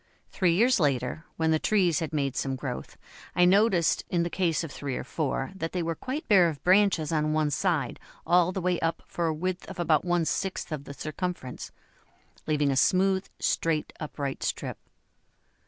Three 0.31 0.53
years 0.55 0.79
later, 0.79 1.25
when 1.37 1.51
the 1.51 1.59
trees 1.59 1.99
had 1.99 2.11
made 2.11 2.35
some 2.35 2.55
growth, 2.55 2.97
I 3.35 3.45
noticed 3.45 4.03
in 4.09 4.23
the 4.23 4.31
case 4.31 4.63
of 4.63 4.71
three 4.71 4.95
or 4.97 5.03
four 5.03 5.51
that 5.53 5.73
they 5.73 5.83
were 5.83 5.93
quite 5.93 6.27
bare 6.27 6.49
of 6.49 6.63
branches 6.63 7.11
on 7.11 7.33
one 7.33 7.51
side 7.51 7.99
all 8.25 8.51
the 8.51 8.61
way 8.61 8.79
up 8.79 9.03
for 9.05 9.27
a 9.27 9.33
width 9.35 9.69
of 9.69 9.79
about 9.79 10.03
one 10.03 10.25
sixth 10.25 10.71
of 10.71 10.85
the 10.85 10.95
circumference, 10.95 11.71
leaving 12.47 12.71
a 12.71 12.75
smooth, 12.75 13.27
straight, 13.37 13.93
upright 13.99 14.41
strip. 14.41 14.79